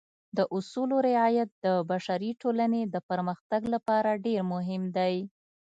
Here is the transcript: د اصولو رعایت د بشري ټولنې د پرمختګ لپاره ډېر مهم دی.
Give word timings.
د 0.37 0.39
اصولو 0.57 0.95
رعایت 1.09 1.49
د 1.65 1.67
بشري 1.91 2.31
ټولنې 2.41 2.81
د 2.93 2.95
پرمختګ 3.09 3.61
لپاره 3.73 4.21
ډېر 4.25 4.41
مهم 4.53 4.83
دی. 4.97 5.15